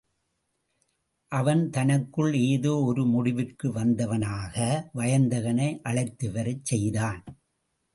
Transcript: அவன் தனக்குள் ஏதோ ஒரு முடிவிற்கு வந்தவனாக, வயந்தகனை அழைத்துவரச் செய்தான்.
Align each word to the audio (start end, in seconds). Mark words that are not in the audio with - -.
அவன் 1.31 1.69
தனக்குள் 1.69 2.33
ஏதோ 2.47 2.73
ஒரு 2.83 3.05
முடிவிற்கு 3.05 3.71
வந்தவனாக, 3.71 4.55
வயந்தகனை 4.93 5.69
அழைத்துவரச் 5.83 6.63
செய்தான். 6.63 7.23